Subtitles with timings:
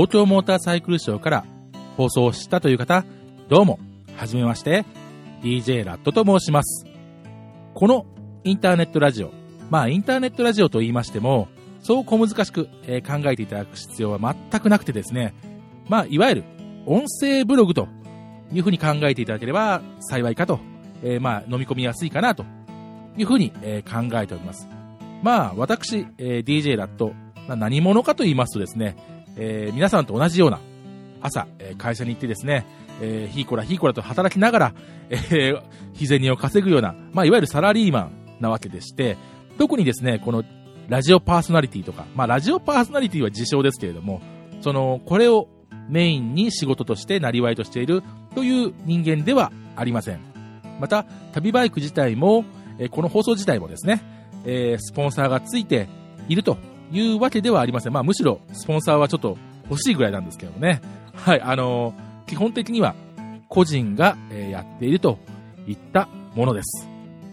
[0.00, 1.44] 東京モーターサイクルショーから
[1.98, 3.04] 放送したという方、
[3.50, 3.78] どうも、
[4.16, 4.86] はじめまして、
[5.42, 6.86] DJ ラットと申します。
[7.74, 8.06] この
[8.42, 9.30] インターネットラジオ、
[9.68, 11.48] まあインターネットラジオと言いましても、
[11.82, 12.70] そう小難しく、考
[13.26, 14.18] えていただく必要は
[14.50, 15.34] 全くなくてですね、
[15.86, 16.44] まあいわゆる
[16.86, 17.86] 音声ブログと
[18.54, 20.60] いうふうに考えていただければ幸いかと、
[21.02, 22.46] えー、まあ飲み込みやすいかなと
[23.18, 24.66] いうふうに、考えております。
[25.22, 27.12] まあ私、DJ ラット、
[27.48, 28.96] 何者かと言いますとですね、
[29.36, 30.60] えー、皆さんと同じような
[31.20, 32.66] 朝、え会社に行ってですね、
[33.00, 34.74] えー、ひいこらひいこらと働きながら、
[35.10, 35.62] えー、
[35.94, 39.16] 日銭を稼ぐような、まあ、いわゆるサラリーマンなわけでして、
[39.58, 40.44] 特にですね、この
[40.88, 44.20] ラジオパーソナリティとか、まあ、ラジオパーソナリティは自称ですけれども、
[44.60, 45.48] その、これを
[45.88, 48.02] メインに仕事としてなりわいとしている
[48.34, 50.20] という人間ではありません。
[50.80, 52.44] また、旅バイク自体も、
[52.78, 54.02] えこの放送自体もですね、
[54.44, 55.88] えー、スポンサーがついて
[56.28, 56.56] いると
[56.90, 57.92] いうわけではありません。
[57.92, 59.38] まあ、むしろ、スポンサーはちょっと
[59.68, 60.80] 欲しいぐらいなんですけどもね。
[61.14, 62.94] はい、あのー、基本的には、
[63.48, 65.18] 個人が、えー、やっていると
[65.66, 66.88] いったものです。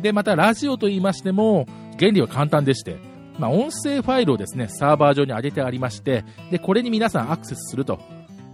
[0.00, 1.66] で、また、ラジオと言いましても、
[1.98, 2.96] 原理は簡単でして、
[3.38, 7.98] まあ、音声ファイルをですね、サーバー上に上げてありまして、で、これに皆さんアクセスすると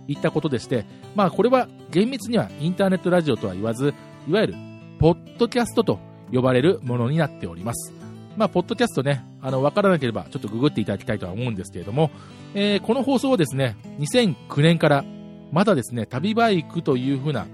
[0.06, 3.94] いったことでして、まあ、これは厳密にはインターネットラジオとは言わず、
[4.28, 4.54] いわゆる、
[4.98, 5.98] ポッドキャストと
[6.32, 7.92] 呼ばれるものになっております。
[8.36, 12.10] まあ、ポッドキャストね、あの、わからなければ、ちょっとググっていただきたいとは思うんですけれども、
[12.54, 15.04] えー、この放送はですね、2009年から、
[15.52, 17.46] まだですね、旅バイクという風な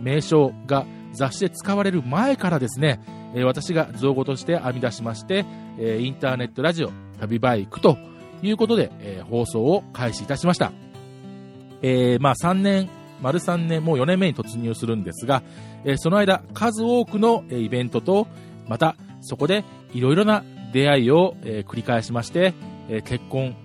[0.00, 3.00] 名称が雑誌で使われる前からですね、
[3.34, 5.44] えー、私が造語として編み出しまして、
[5.78, 7.98] えー、インターネットラジオ、旅バイクと
[8.42, 10.72] いうことで、え放送を開始いたしました。
[11.82, 12.88] えまあ、3年、
[13.22, 15.42] 丸3年、もう4年目に突入するんですが、
[15.84, 18.26] えその間、数多くのイベントと、
[18.68, 20.44] また、そこでいろいろな
[20.76, 22.52] 出会いを、えー、繰り返しまして、
[22.90, 23.56] えー、結婚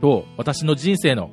[0.00, 1.30] と私の人生の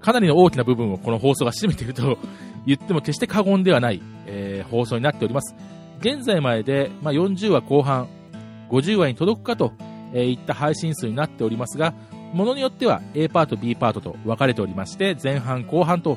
[0.00, 2.18] かなりの大きな部分をこの放送が占めていると
[2.66, 5.56] 言っても決して過言ではない、えー、放送になっております。
[5.98, 8.06] 現在までで、まあ、40話後半、
[8.70, 9.72] 50話に届くかと、
[10.12, 11.94] えいった配信数になっておりますが、
[12.32, 16.16] ものによっては A パート、B パートと分かれておりまして、前半、後半と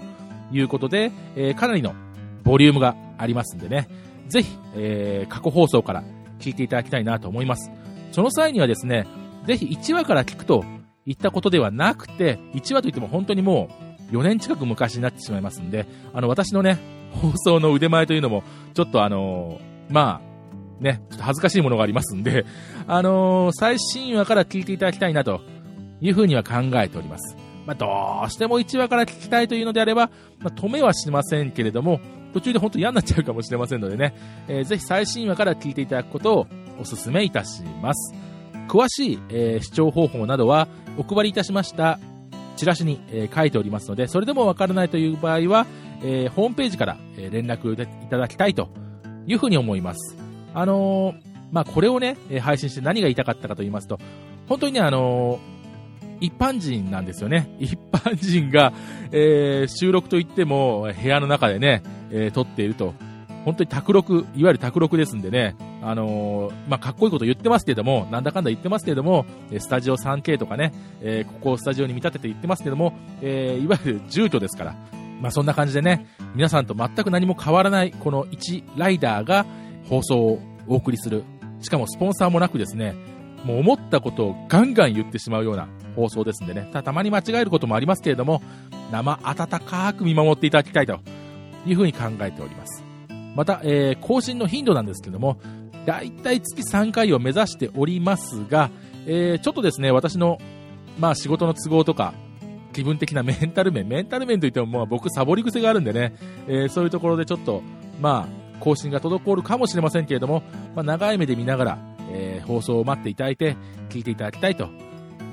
[0.52, 1.96] いうことで、えかなりの
[2.44, 3.88] ボリュームがありますんでね、
[4.28, 6.04] ぜひ、え過去放送から
[6.40, 7.72] 聞いていただきたいなと思います。
[8.12, 9.08] その際にはですね、
[9.46, 10.64] ぜひ1話から聞くと
[11.06, 13.70] いったことではなくて、1話といっても本当にも
[14.12, 16.78] う4年近く昔になってしまいますんで、あの、私のね、
[17.12, 18.44] 放送の腕前というのも、
[18.74, 22.46] ちょっとあのー、まあ、ね、ちょっと恥ずかしいものがありますんで、
[22.88, 25.42] あのー、最新話から聞いていただきたいなと
[26.02, 27.36] いうふうには考えております。
[27.66, 30.10] まあ、どうしても1話から聞きたいというのであれば、
[30.40, 32.00] まあ、止めはしませんけれども、
[32.34, 34.16] 途中で本当に嫌になっちゃうかもしれませんのでね、
[34.48, 36.48] えー、ぜひ最新話から聞いていただくことを
[36.80, 38.14] お勧めいたします。
[38.68, 40.68] 詳しい、えー、視聴方法などは
[40.98, 42.00] お配りいたしました
[42.56, 45.66] チラシに、えー、書いておりますので、それでもわからないという場合は、
[46.04, 48.70] えー、ホームページから、え連絡いただきたいと
[49.26, 50.18] いうふうに思います。
[50.54, 51.16] あの
[51.52, 53.98] まあ、これをね、配信して何が言いたかったかと言いますと、
[54.48, 55.40] 本当にね、あの
[56.22, 57.50] 一般人なんですよね。
[57.60, 58.74] 一般人が、
[59.12, 62.94] え、収録といっても部屋の中でね、え、撮っていると。
[63.46, 69.26] 本当に卓録、いわゆる卓録ですんでね、あのー、まあ、かっこいいこと言ってますけれども、なんだかんだ言ってますけれども、
[69.58, 74.76] スタジオ 3K とかね、えー、ここをスタジオに見立てて言ってますけども、えー、いわゆる住居ですから、
[75.22, 79.46] まあ、そんな感じでね、皆さんと全く何も変わらない、この1ライダーが
[79.88, 81.24] 放送をお送りする。
[81.62, 82.96] しかもスポンサーもなくですね、
[83.44, 88.42] もう思ったことをガンガン言ってしまうような放送ですんでね、たたまに間違えることもありますけれども、
[88.92, 91.00] 生温かく見守っていただきたいと
[91.66, 92.89] いうふうに考えております。
[93.36, 95.38] また、えー、更新の頻度なんですけども、
[95.86, 98.70] だいたい月3回を目指しておりますが、
[99.06, 100.40] えー、ちょっとですね、私の、
[101.00, 102.14] まあ仕事の都合とか、
[102.74, 106.16] 気分的な メンタル面、メンタル面といってももう僕サボり癖があるんでね、
[106.48, 107.62] えー、そういうところでちょっと、
[108.02, 110.44] まあ、更新が滞るかもしれませんけれども、
[110.76, 111.78] まあ、長い目で見ながら、
[112.12, 113.56] えー、放送を待っていただいて、
[113.90, 114.70] 聞いていただきたいと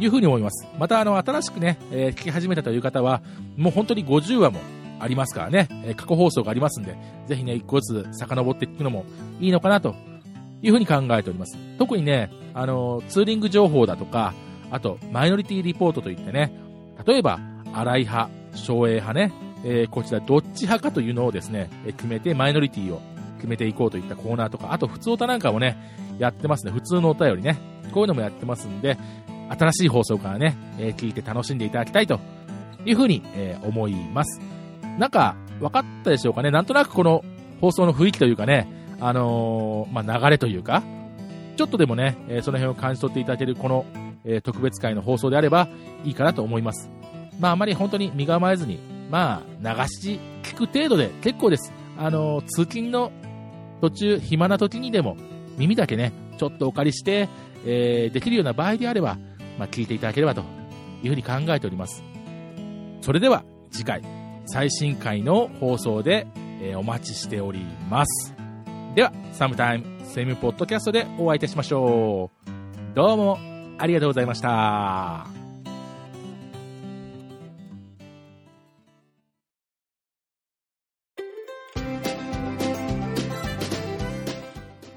[0.00, 0.66] いうふうに思います。
[0.78, 3.20] また、あの、新しくね、えー、聞き始めたという方は、
[3.56, 4.60] もう本当に50話も
[4.98, 6.96] ありますからね、え、過去放送がありますんで、
[7.26, 9.04] ぜひね、一個ずつ遡っていくのも
[9.40, 9.94] いいのかなと
[10.62, 11.56] いうふうに考えております。
[11.78, 14.34] 特にね、あの、ツーリング情報だとか、
[14.70, 16.52] あと、マイノリティリポートといってね、
[17.06, 17.38] 例えば、
[17.72, 19.32] 荒い派、省営派ね、
[19.64, 23.00] えー、こちらどっち派かというのをですね、え決めてマイノリティを
[23.37, 25.76] 決めていこうといったコーナーとか、あと、普通歌なんかもね、
[26.19, 26.72] やってますね。
[26.72, 27.58] 普通のお便りね。
[27.93, 28.96] こういうのもやってますんで、
[29.48, 32.20] 新しい放送からね、えー、聞いて楽しんでいただきたいと
[32.84, 34.40] いうふうに、え、思います。
[34.98, 37.25] なんか、分かったでしょうかねなんとなくこの
[37.60, 38.69] 放送の雰囲気というかね、
[39.00, 40.82] あのー、まあ、流れというか、
[41.56, 43.87] ちょっとでもね、えその辺を感じ取っていただけるこの、
[44.25, 45.69] え特別会の放送であれば
[46.04, 46.90] いいかなと思います。
[47.40, 48.78] まああまり本当に身構えずに、
[49.10, 51.72] まあ流し聞く程度で結構です。
[51.98, 53.10] あの、通勤の
[53.81, 55.16] 途中、暇な時にでも
[55.56, 57.28] 耳だけね、ちょっとお借りして、
[57.64, 59.16] え、できるような場合であれば、
[59.58, 60.43] まあ聞いていただければと
[61.02, 62.02] いうふうに考えております。
[63.00, 64.02] それでは次回、
[64.46, 66.26] 最新回の放送で、
[66.62, 68.34] えー、お待ちしております。
[68.94, 72.50] では、サムタイムセムポッドキャストでお会いいたしましょう。
[72.94, 73.38] どうも
[73.78, 75.26] ありがとうございました。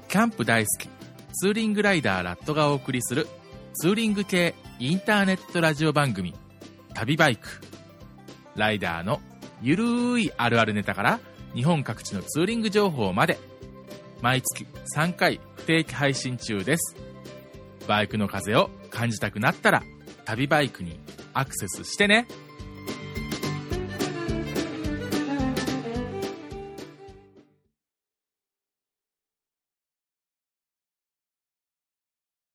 [0.08, 0.88] キャンプ大好き、
[1.34, 3.28] ツーリングライダーラットがお送りする
[3.74, 6.34] ツーリング系インターネットラジオ番組、
[6.94, 7.60] 旅バイク。
[8.56, 9.20] ライダーの
[9.62, 11.20] ゆるーいあるあるネタから
[11.54, 13.38] 日本各地のツーリング情報まで、
[14.20, 14.66] 毎月
[14.96, 16.96] 3回不定期配信中です。
[17.86, 19.82] バイクの風を感じたくなったら、
[20.24, 20.98] 旅バイクに
[21.32, 22.26] アクセスしてね。